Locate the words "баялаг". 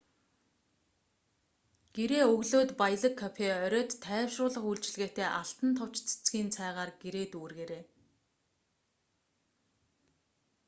2.81-3.13